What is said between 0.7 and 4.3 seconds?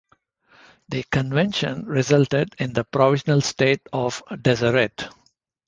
The convention resulted in the provisional State of